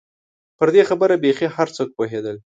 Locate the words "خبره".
0.89-1.15